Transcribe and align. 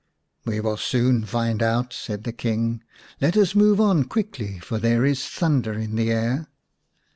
"We 0.47 0.59
will 0.61 0.77
soon 0.77 1.25
find 1.25 1.61
out," 1.61 1.93
said 1.93 2.23
the 2.23 2.33
King." 2.33 2.81
Let 3.21 3.37
us 3.37 3.53
move 3.53 3.79
on 3.79 4.05
quickly, 4.05 4.57
for 4.57 4.79
there 4.79 5.05
is 5.05 5.25
thunder 5.29 5.73
in 5.73 5.95
the 5.95 6.11
air." 6.11 6.47